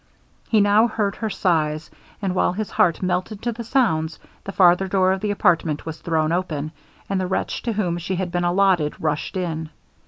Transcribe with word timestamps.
He 0.49 0.61
now 0.61 0.87
heard 0.87 1.17
her 1.17 1.29
sighs; 1.29 1.91
and 2.23 2.33
while 2.33 2.53
his 2.53 2.71
heart 2.71 3.03
melted 3.03 3.43
to 3.43 3.51
the 3.51 3.63
sounds, 3.63 4.17
the 4.43 4.51
farther 4.51 4.87
door 4.87 5.11
of 5.11 5.21
the 5.21 5.29
apartment 5.29 5.85
was 5.85 5.99
thrown 5.99 6.31
open, 6.31 6.71
and 7.07 7.21
the 7.21 7.27
wretch 7.27 7.61
to 7.61 7.73
whom 7.73 7.99
she 7.99 8.15
had 8.15 8.31
been 8.31 8.43
allotted, 8.43 8.99
rushed 8.99 9.37
in. 9.37 9.69